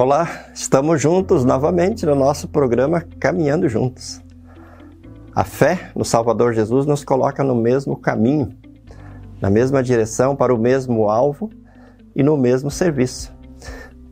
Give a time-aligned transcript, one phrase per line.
[0.00, 4.22] Olá, estamos juntos novamente no nosso programa Caminhando Juntos.
[5.34, 8.48] A fé no Salvador Jesus nos coloca no mesmo caminho,
[9.42, 11.50] na mesma direção, para o mesmo alvo
[12.16, 13.30] e no mesmo serviço.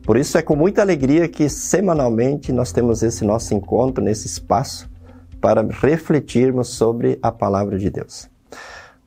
[0.03, 4.87] Por isso é com muita alegria que semanalmente nós temos esse nosso encontro, nesse espaço,
[5.41, 8.29] para refletirmos sobre a palavra de Deus.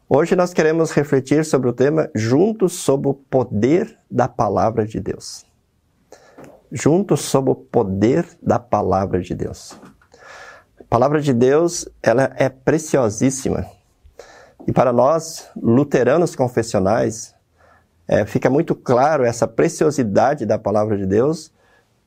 [0.08, 5.51] Hoje nós queremos refletir sobre o tema Juntos sob o poder da palavra de Deus
[6.72, 9.78] juntos sob o poder da palavra de Deus.
[10.80, 13.66] A palavra de Deus, ela é preciosíssima.
[14.66, 17.34] E para nós, luteranos confessionais,
[18.08, 21.52] é, fica muito claro essa preciosidade da palavra de Deus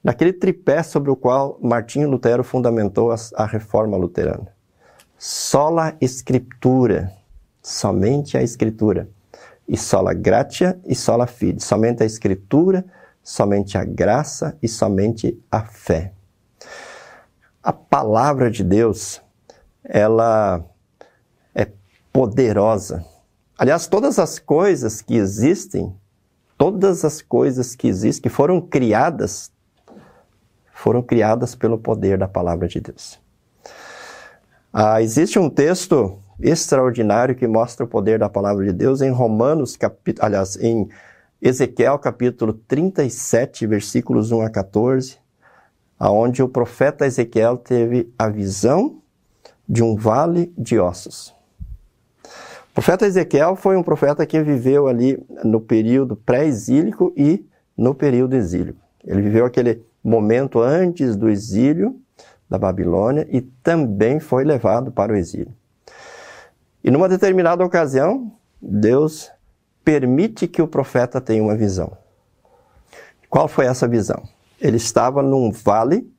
[0.03, 4.47] naquele tripé sobre o qual Martinho Lutero fundamentou a, a reforma luterana.
[5.17, 7.11] Sola Escritura,
[7.61, 9.07] somente a Escritura.
[9.67, 12.85] E sola gratia e sola fide, somente a Escritura
[13.25, 16.13] somente a graça e somente a fé.
[17.61, 19.19] A palavra de Deus,
[19.83, 20.63] ela
[21.55, 21.67] é
[22.13, 23.03] poderosa.
[23.57, 25.91] Aliás, todas as coisas que existem,
[26.55, 29.51] todas as coisas que existem, que foram criadas,
[30.71, 33.19] foram criadas pelo poder da palavra de Deus.
[34.71, 39.75] Ah, existe um texto extraordinário que mostra o poder da palavra de Deus em Romanos,
[39.75, 40.87] capítulo, aliás, em
[41.41, 45.17] Ezequiel capítulo 37, versículos 1 a 14,
[45.99, 49.01] aonde o profeta Ezequiel teve a visão
[49.67, 51.35] de um vale de ossos.
[52.23, 57.45] O profeta Ezequiel foi um profeta que viveu ali no período pré-exílico e
[57.77, 58.79] no período exílico.
[59.05, 61.99] Ele viveu aquele momento antes do exílio
[62.49, 65.53] da Babilônia e também foi levado para o exílio.
[66.83, 68.31] E numa determinada ocasião,
[68.61, 69.31] Deus
[69.85, 71.95] permite que o profeta tenha uma visão.
[73.29, 74.23] Qual foi essa visão?
[74.59, 76.11] Ele estava num vale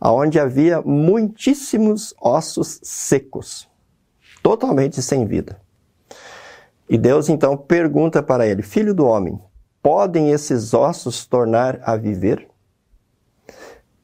[0.00, 3.68] onde havia muitíssimos ossos secos,
[4.42, 5.60] totalmente sem vida.
[6.88, 9.40] E Deus então pergunta para ele: Filho do homem,
[9.82, 12.48] podem esses ossos tornar a viver?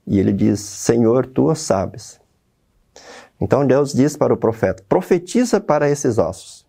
[0.06, 2.18] E ele diz: Senhor, tu o sabes.
[3.38, 6.59] Então Deus diz para o profeta: Profetiza para esses ossos.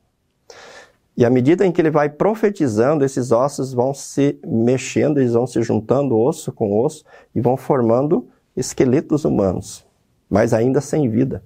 [1.22, 5.46] E à medida em que ele vai profetizando, esses ossos vão se mexendo, eles vão
[5.46, 7.06] se juntando osso com osso
[7.36, 8.28] e vão formando
[8.58, 9.86] esqueletos humanos,
[10.28, 11.44] mas ainda sem vida.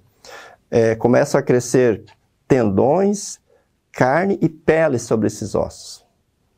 [0.71, 2.05] É, começam a crescer
[2.47, 3.37] tendões,
[3.91, 6.05] carne e pele sobre esses ossos,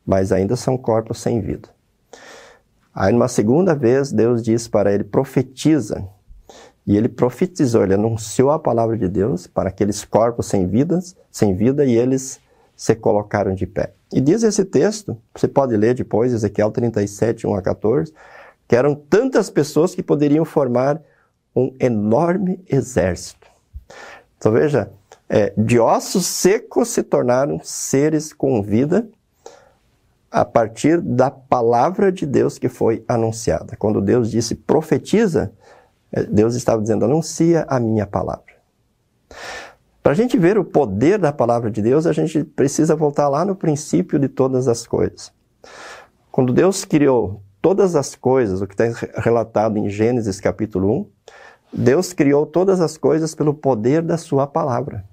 [0.06, 1.70] mas ainda são corpos sem vida.
[2.94, 6.08] Aí, numa segunda vez, Deus diz para ele: profetiza.
[6.86, 11.00] E ele profetizou, ele anunciou a palavra de Deus para aqueles corpos sem vida,
[11.32, 12.40] sem vida e eles
[12.78, 13.92] se colocaram de pé.
[14.12, 18.14] E diz esse texto, você pode ler depois, Ezequiel 37, 1 a 14,
[18.68, 21.02] que eram tantas pessoas que poderiam formar
[21.56, 23.48] um enorme exército.
[24.38, 24.92] Então veja,
[25.28, 29.08] é, de ossos secos se tornaram seres com vida
[30.30, 33.76] a partir da palavra de Deus que foi anunciada.
[33.76, 35.50] Quando Deus disse profetiza,
[36.12, 38.54] é, Deus estava dizendo anuncia a minha palavra.
[40.08, 43.44] Para a gente ver o poder da palavra de Deus, a gente precisa voltar lá
[43.44, 45.30] no princípio de todas as coisas.
[46.32, 51.06] Quando Deus criou todas as coisas, o que está relatado em Gênesis capítulo 1,
[51.74, 55.04] Deus criou todas as coisas pelo poder da sua palavra.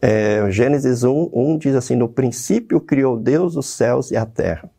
[0.00, 4.70] É, Gênesis 1, 1 diz assim: No princípio criou Deus os céus e a terra.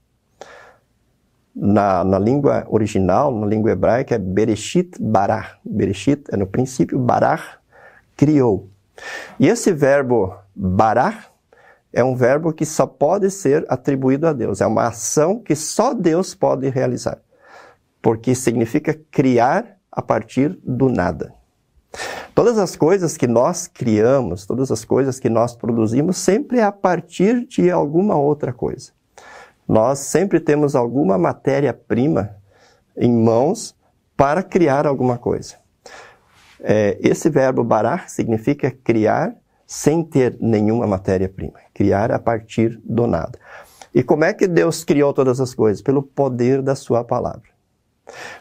[1.53, 5.57] Na, na língua original, na língua hebraica, é Bereshit Barah.
[5.65, 7.57] Bereshit é no princípio, Barah
[8.17, 8.69] criou.
[9.39, 11.31] E esse verbo barar
[11.93, 14.59] é um verbo que só pode ser atribuído a Deus.
[14.59, 17.19] É uma ação que só Deus pode realizar.
[18.01, 21.33] Porque significa criar a partir do nada.
[22.35, 26.71] Todas as coisas que nós criamos, todas as coisas que nós produzimos, sempre é a
[26.71, 28.91] partir de alguma outra coisa.
[29.67, 32.35] Nós sempre temos alguma matéria-prima
[32.95, 33.75] em mãos
[34.15, 35.55] para criar alguma coisa.
[36.61, 43.37] É, esse verbo barar significa criar sem ter nenhuma matéria-prima, criar a partir do nada.
[43.93, 45.81] E como é que Deus criou todas as coisas?
[45.81, 47.49] Pelo poder da sua palavra.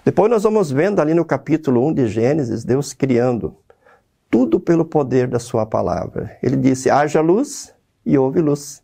[0.04, 3.56] Depois nós vamos vendo ali no capítulo 1 de Gênesis, Deus criando
[4.30, 6.36] tudo pelo poder da sua palavra.
[6.42, 7.74] Ele disse: haja luz
[8.04, 8.82] e houve luz.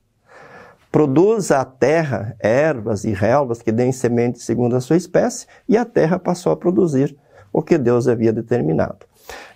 [0.90, 5.84] Produza a terra ervas e relvas que deem semente segundo a sua espécie, e a
[5.84, 7.16] terra passou a produzir
[7.52, 9.06] o que Deus havia determinado.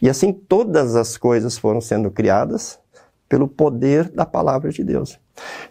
[0.00, 2.78] E assim todas as coisas foram sendo criadas
[3.28, 5.18] pelo poder da palavra de Deus.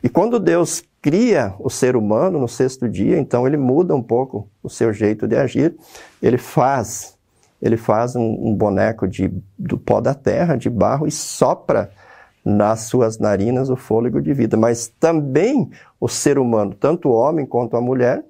[0.03, 4.49] E quando Deus cria o ser humano no sexto dia, então ele muda um pouco
[4.61, 5.75] o seu jeito de agir.
[6.21, 7.17] Ele faz,
[7.61, 11.91] ele faz um, um boneco de, do pó da terra, de barro, e sopra
[12.43, 14.57] nas suas narinas o fôlego de vida.
[14.57, 15.69] Mas também
[15.99, 18.23] o ser humano, tanto o homem quanto a mulher,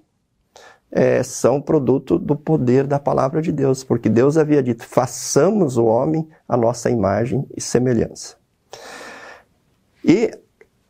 [0.95, 5.83] é, são produto do poder da palavra de Deus, porque Deus havia dito: façamos o
[5.83, 8.37] homem a nossa imagem e semelhança.
[10.01, 10.31] E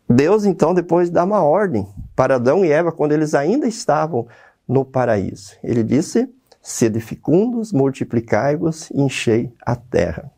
[0.07, 4.27] Deus então depois dá uma ordem para Adão e Eva quando eles ainda estavam
[4.67, 5.55] no paraíso.
[5.63, 6.29] Ele disse:
[6.61, 10.31] Sede fecundos, multiplicai-vos e enchei a terra.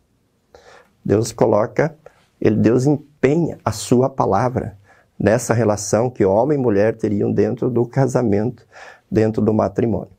[1.04, 1.94] Deus coloca,
[2.40, 4.78] ele, Deus empenha a sua palavra
[5.19, 8.66] nessa relação que homem e mulher teriam dentro do casamento
[9.09, 10.12] dentro do matrimônio.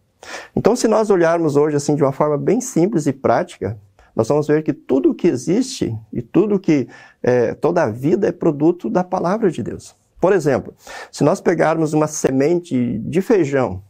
[0.54, 3.78] Então, se nós olharmos hoje assim de uma forma bem simples e prática,
[4.14, 6.88] nós vamos ver que tudo o que existe e tudo que
[7.22, 9.94] é, toda a vida é produto da palavra de Deus.
[10.20, 10.74] Por exemplo,
[11.12, 13.80] se nós pegarmos uma semente de feijão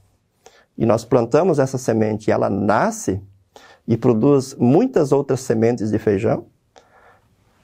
[0.76, 3.22] e nós plantamos essa semente e ela nasce
[3.86, 6.44] e produz muitas outras sementes de feijão,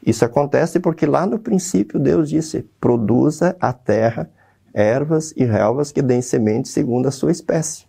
[0.05, 4.31] isso acontece porque lá no princípio Deus disse: produza a terra
[4.75, 7.87] ervas e relvas que deem semente segundo a sua espécie.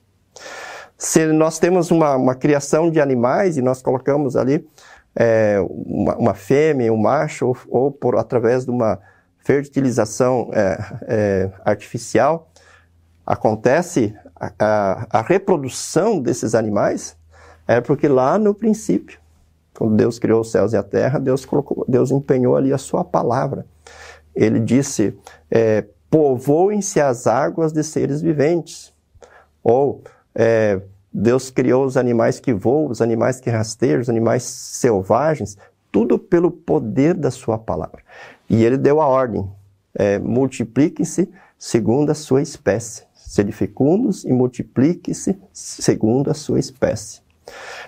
[0.97, 4.65] Se nós temos uma, uma criação de animais e nós colocamos ali
[5.15, 8.99] é, uma, uma, fêmea, um macho, ou, ou, por através de uma
[9.39, 12.49] fertilização é, é, artificial,
[13.25, 17.17] acontece a, a, a, reprodução desses animais,
[17.67, 19.19] é porque lá no princípio,
[19.73, 23.03] quando Deus criou os céus e a terra, Deus, colocou, Deus empenhou ali a sua
[23.03, 23.65] palavra.
[24.35, 25.17] Ele disse,
[25.49, 28.93] é, povoem-se as águas de seres viventes.
[29.63, 30.03] Ou
[30.33, 30.79] é,
[31.11, 35.57] Deus criou os animais que voam, os animais que rasteiam, os animais selvagens,
[35.91, 38.03] tudo pelo poder da sua palavra.
[38.49, 39.49] E ele deu a ordem:
[39.97, 43.03] é, multipliquem-se segundo a sua espécie.
[43.13, 47.21] Sede fecundos e multipliquem-se segundo a sua espécie.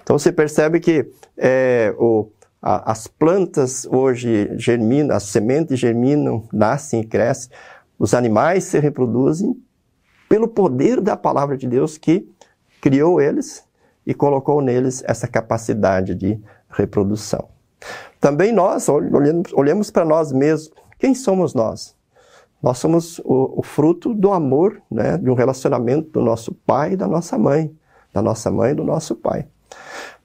[0.01, 2.29] Então você percebe que é, o,
[2.61, 7.51] a, as plantas hoje germinam, as sementes germinam, nascem e crescem
[7.97, 9.61] os animais se reproduzem
[10.29, 12.27] pelo poder da palavra de Deus que
[12.81, 13.65] criou eles
[14.05, 16.39] e colocou neles essa capacidade de
[16.69, 17.49] reprodução.
[18.19, 20.71] Também nós olhamos, para nós mesmos.
[20.97, 21.95] Quem somos nós?
[22.61, 26.97] Nós somos o, o fruto do amor, né, de um relacionamento do nosso pai e
[26.97, 27.75] da nossa mãe,
[28.13, 29.47] da nossa mãe e do nosso pai.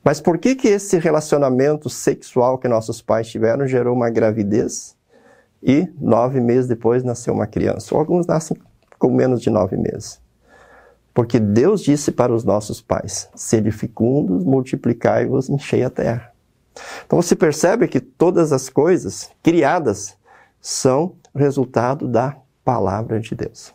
[0.03, 4.97] Mas por que que esse relacionamento sexual que nossos pais tiveram gerou uma gravidez
[5.63, 7.95] e nove meses depois nasceu uma criança.
[7.95, 8.57] Ou alguns nascem
[8.99, 10.21] com menos de nove meses.
[11.15, 16.33] Porque Deus disse para os nossos pais: sede fecundos, multiplicai-vos, enchei a terra.
[17.07, 20.17] Então você percebe que todas as coisas criadas
[20.61, 23.75] são resultado da palavra de Deus.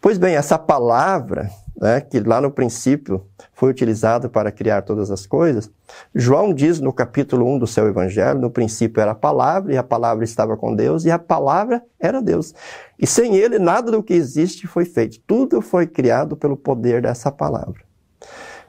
[0.00, 1.50] Pois bem, essa palavra
[1.80, 5.70] né, que lá no princípio foi utilizado para criar todas as coisas,
[6.14, 9.82] João diz no capítulo 1 do seu evangelho, no princípio era a palavra, e a
[9.82, 12.54] palavra estava com Deus, e a palavra era Deus.
[12.98, 15.20] E sem ele, nada do que existe foi feito.
[15.26, 17.82] Tudo foi criado pelo poder dessa palavra.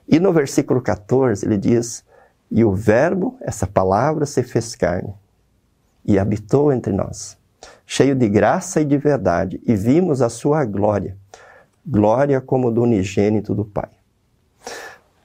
[0.08, 2.04] E no versículo 14 ele diz:
[2.50, 5.14] E o Verbo, essa palavra, se fez carne
[6.04, 7.38] e habitou entre nós,
[7.86, 11.18] cheio de graça e de verdade, e vimos a sua glória
[11.86, 13.90] glória como do unigênito do Pai.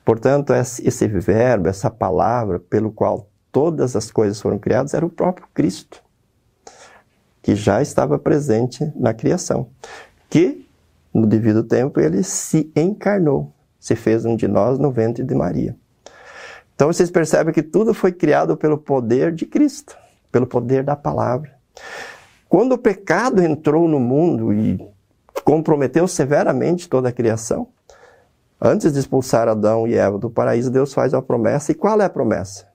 [0.04, 5.46] Portanto, esse verbo, essa palavra pelo qual todas as coisas foram criadas, era o próprio
[5.54, 6.02] Cristo,
[7.42, 9.68] que já estava presente na criação,
[10.28, 10.66] que
[11.12, 15.76] no devido tempo ele se encarnou, se fez um de nós no ventre de Maria.
[16.75, 19.96] Então vocês percebem que tudo foi criado pelo poder de Cristo,
[20.30, 21.52] pelo poder da palavra.
[22.49, 24.80] Quando o pecado entrou no mundo e
[25.44, 27.68] comprometeu severamente toda a criação.
[28.60, 31.72] Antes de expulsar Adão e Eva do paraíso, Deus faz uma promessa.
[31.72, 32.68] E qual é a promessa?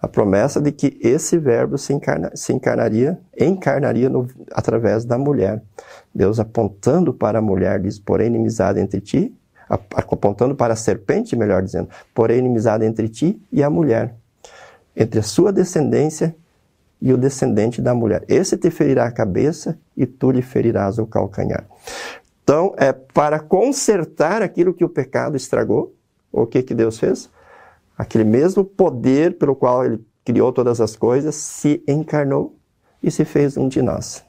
[0.00, 5.62] A promessa de que esse verbo se, encarna, se encarnaria, encarnaria no, através da mulher.
[6.14, 9.34] Deus apontando para a mulher diz: porém inimizade entre ti,
[9.68, 14.14] apontando para a serpente, melhor dizendo, porém inimizade entre ti e a mulher,
[14.94, 16.36] entre a sua descendência
[17.00, 18.24] e o descendente da mulher.
[18.28, 21.66] Esse te ferirá a cabeça e tu lhe ferirás o calcanhar.
[22.42, 25.94] Então, é para consertar aquilo que o pecado estragou,
[26.30, 27.28] o que que Deus fez?
[27.98, 32.56] Aquele mesmo poder pelo qual ele criou todas as coisas se encarnou
[33.02, 34.24] e se fez um de nós.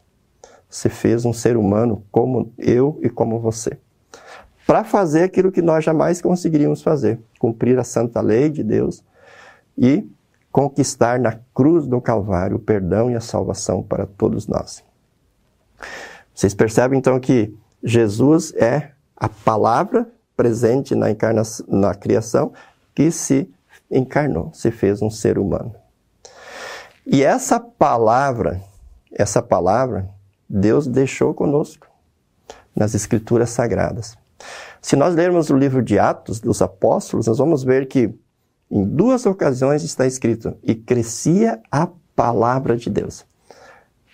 [0.70, 3.78] Se fez um ser humano como eu e como você.
[4.66, 9.04] Para fazer aquilo que nós jamais conseguiríamos fazer, cumprir a santa lei de Deus
[9.78, 10.10] e
[10.58, 14.84] conquistar na cruz do Calvário o perdão e a salvação para todos nós.
[16.34, 22.54] Vocês percebem então que Jesus é a palavra presente na, encarnação, na criação
[22.96, 23.48] que se
[23.92, 25.76] encarnou, se fez um ser humano.
[27.06, 28.60] E essa palavra,
[29.12, 30.10] essa palavra,
[30.50, 31.86] Deus deixou conosco
[32.76, 34.18] nas Escrituras Sagradas.
[34.82, 38.12] Se nós lermos o livro de Atos dos Apóstolos, nós vamos ver que
[38.70, 43.26] em duas ocasiões está escrito: e crescia a palavra de Deus.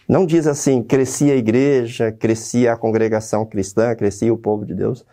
[0.07, 5.05] Não diz assim, crescia a igreja, crescia a congregação cristã, crescia o povo de Deus.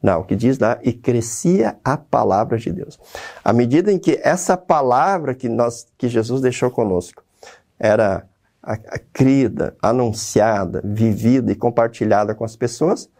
[0.00, 2.98] Não, o que diz lá, e crescia a palavra de Deus.
[3.44, 7.24] À medida em que essa palavra que, nós, que Jesus deixou conosco
[7.78, 8.28] era
[8.62, 13.10] a, a crida, anunciada, vivida e compartilhada com as pessoas,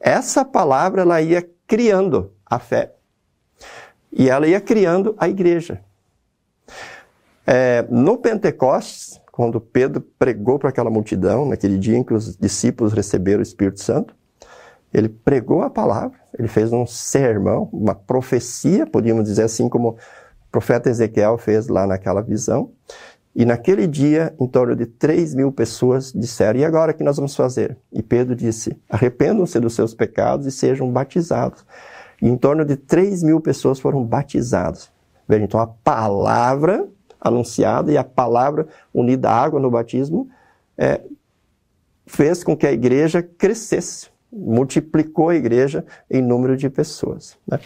[0.00, 2.94] essa palavra ela ia criando a fé.
[4.12, 5.80] E ela ia criando a igreja.
[7.46, 12.92] É, no Pentecostes, quando Pedro pregou para aquela multidão, naquele dia em que os discípulos
[12.92, 14.14] receberam o Espírito Santo,
[14.92, 19.96] ele pregou a palavra, ele fez um sermão, uma profecia, podíamos dizer assim, como o
[20.50, 22.72] profeta Ezequiel fez lá naquela visão.
[23.34, 27.16] E naquele dia, em torno de 3 mil pessoas disseram: E agora o que nós
[27.16, 27.78] vamos fazer?
[27.92, 31.64] E Pedro disse: Arrependam-se dos seus pecados e sejam batizados.
[32.20, 34.90] Em torno de 3 mil pessoas foram batizadas.
[35.26, 36.88] Veja, então a palavra
[37.20, 40.28] anunciada e a palavra unida à água no batismo
[40.76, 41.00] é,
[42.06, 47.36] fez com que a igreja crescesse multiplicou a igreja em número de pessoas.
[47.46, 47.58] Né?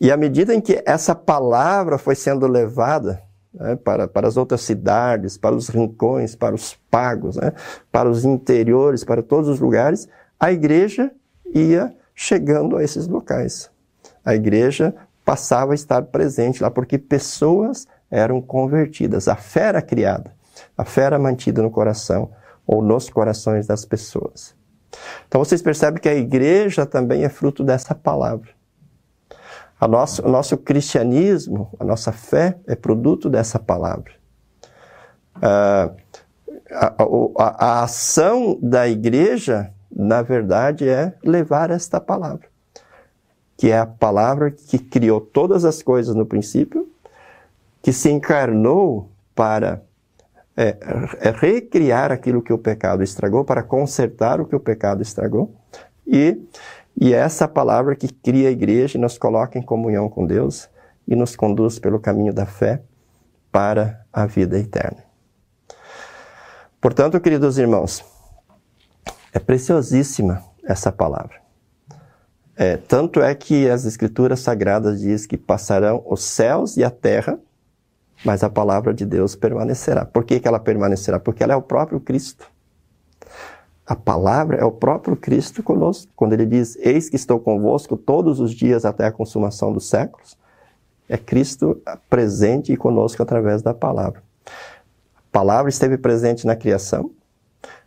[0.00, 4.62] E à medida em que essa palavra foi sendo levada né, para, para as outras
[4.62, 7.52] cidades, para os rincões, para os pagos, né,
[7.92, 10.08] para os interiores, para todos os lugares,
[10.40, 11.10] a igreja
[11.54, 13.70] ia chegando a esses locais.
[14.28, 14.94] A igreja
[15.24, 20.34] passava a estar presente lá porque pessoas eram convertidas, a fé era criada,
[20.76, 22.30] a fé era mantida no coração
[22.66, 24.54] ou nos corações das pessoas.
[25.26, 28.50] Então vocês percebem que a igreja também é fruto dessa palavra.
[29.80, 34.12] A nosso, o nosso cristianismo, a nossa fé é produto dessa palavra.
[35.40, 35.90] Ah,
[36.70, 36.94] a,
[37.38, 42.46] a, a ação da igreja, na verdade, é levar esta palavra,
[43.58, 46.88] que é a palavra que criou todas as coisas no princípio,
[47.82, 49.82] que se encarnou para
[50.56, 50.76] é,
[51.20, 55.52] é recriar aquilo que o pecado estragou, para consertar o que o pecado estragou.
[56.06, 56.40] E,
[57.00, 60.68] e é essa palavra que cria a igreja e nos coloca em comunhão com Deus
[61.06, 62.82] e nos conduz pelo caminho da fé
[63.50, 65.02] para a vida eterna.
[66.80, 68.04] Portanto, queridos irmãos,
[69.32, 71.47] é preciosíssima essa palavra.
[72.60, 77.38] É, tanto é que as escrituras sagradas diz que passarão os céus e a terra,
[78.24, 80.04] mas a palavra de Deus permanecerá.
[80.04, 81.20] Por que, que ela permanecerá?
[81.20, 82.50] Porque ela é o próprio Cristo.
[83.86, 86.10] A palavra é o próprio Cristo conosco.
[86.16, 90.36] Quando ele diz, eis que estou convosco todos os dias até a consumação dos séculos,
[91.08, 94.20] é Cristo presente e conosco através da palavra.
[95.16, 97.12] A palavra esteve presente na criação,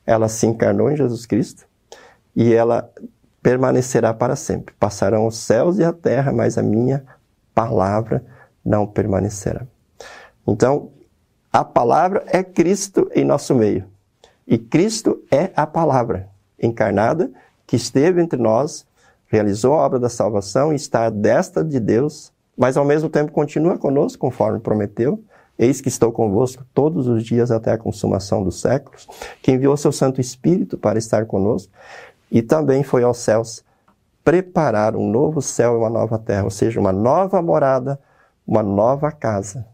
[0.05, 1.67] ela se encarnou em Jesus Cristo
[2.33, 2.89] e ela
[3.41, 4.73] permanecerá para sempre.
[4.79, 7.03] Passarão os céus e a terra, mas a minha
[7.53, 8.23] palavra
[8.63, 9.65] não permanecerá.
[10.47, 10.89] Então,
[11.51, 13.85] a palavra é Cristo em nosso meio.
[14.47, 16.29] E Cristo é a palavra
[16.61, 17.31] encarnada
[17.65, 18.85] que esteve entre nós,
[19.27, 23.31] realizou a obra da salvação e está à destra de Deus, mas ao mesmo tempo
[23.31, 25.23] continua conosco, conforme prometeu.
[25.57, 29.07] Eis que estou convosco todos os dias até a consumação dos séculos,
[29.41, 31.71] que enviou seu Santo Espírito para estar conosco
[32.31, 33.63] e também foi aos céus
[34.23, 37.99] preparar um novo céu e uma nova terra, ou seja, uma nova morada,
[38.47, 39.65] uma nova casa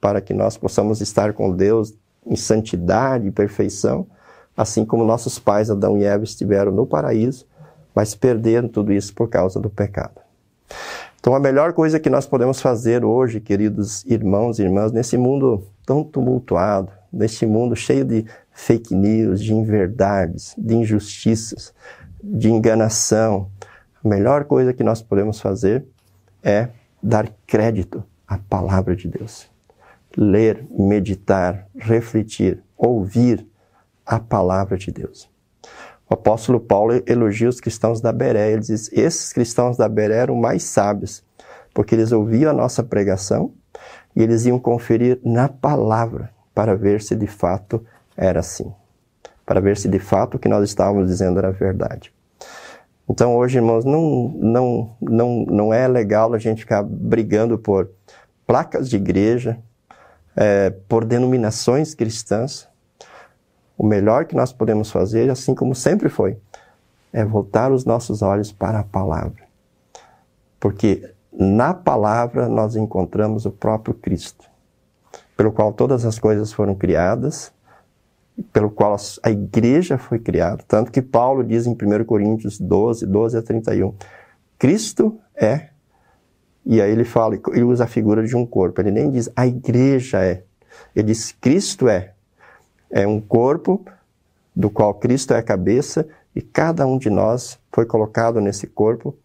[0.00, 1.94] para que nós possamos estar com Deus
[2.26, 4.06] em santidade e perfeição,
[4.56, 7.46] assim como nossos pais Adão e Eva estiveram no paraíso,
[7.94, 10.20] mas perderam tudo isso por causa do pecado.
[11.20, 15.62] Então, a melhor coisa que nós podemos fazer hoje, queridos irmãos e irmãs, nesse mundo
[15.86, 21.72] tão tumultuado, neste mundo cheio de fake news, de inverdades, de injustiças,
[22.22, 23.50] de enganação,
[24.02, 25.84] a melhor coisa que nós podemos fazer
[26.42, 26.68] é
[27.02, 29.52] dar crédito à palavra de Deus
[30.16, 33.46] ler, meditar, refletir, ouvir
[34.04, 35.30] a palavra de Deus.
[36.08, 38.52] O apóstolo Paulo elogia os cristãos da Beré.
[38.52, 41.24] Ele diz: esses cristãos da Beré eram mais sábios,
[41.72, 43.52] porque eles ouviam a nossa pregação
[44.14, 48.70] e eles iam conferir na palavra para ver se de fato era assim,
[49.46, 52.11] para ver se de fato o que nós estávamos dizendo era verdade.
[53.12, 57.90] Então, hoje, irmãos, não, não, não, não é legal a gente ficar brigando por
[58.46, 59.58] placas de igreja,
[60.34, 62.66] é, por denominações cristãs,
[63.76, 66.38] o melhor que nós podemos fazer, assim como sempre foi,
[67.12, 69.42] é voltar os nossos olhos para a palavra.
[70.58, 74.48] Porque na palavra nós encontramos o próprio Cristo,
[75.36, 77.52] pelo qual todas as coisas foram criadas,
[78.52, 80.64] pelo qual a igreja foi criada.
[80.66, 83.94] Tanto que Paulo diz em 1 Coríntios 12, 12 a 31,
[84.58, 85.68] Cristo é,
[86.64, 89.46] e aí ele fala, ele usa a figura de um corpo, ele nem diz a
[89.46, 90.44] igreja é,
[90.94, 92.12] ele diz Cristo é.
[92.90, 93.84] É um corpo
[94.54, 99.16] do qual Cristo é a cabeça e cada um de nós foi colocado nesse corpo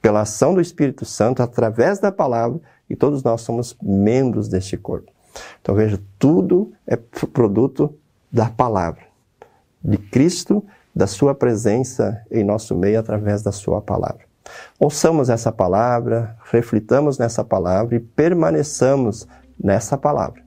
[0.00, 5.12] pela ação do Espírito Santo através da palavra e todos nós somos membros deste corpo.
[5.60, 7.94] Então veja, tudo é produto
[8.32, 9.02] da palavra,
[9.84, 14.20] de Cristo, da sua presença em nosso meio através da sua palavra.
[14.78, 19.26] Ouçamos essa palavra, reflitamos nessa palavra e permaneçamos
[19.62, 20.42] nessa palavra,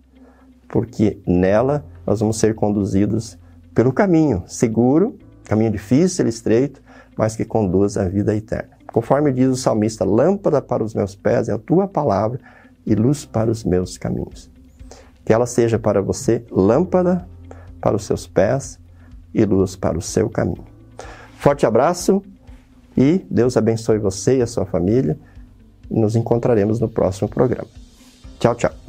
[0.68, 3.38] porque nela nós vamos ser conduzidos
[3.74, 6.82] pelo caminho seguro, caminho difícil estreito,
[7.16, 8.76] mas que conduz à vida eterna.
[8.92, 12.40] Conforme diz o salmista, lâmpada para os meus pés é a tua palavra
[12.86, 14.50] e luz para os meus caminhos.
[15.24, 17.28] Que ela seja para você lâmpada
[17.86, 18.80] para os seus pés
[19.32, 20.66] e luz para o seu caminho.
[21.38, 22.24] Forte abraço
[22.98, 25.16] e Deus abençoe você e a sua família.
[25.88, 27.70] Nos encontraremos no próximo programa.
[28.40, 28.85] Tchau, tchau.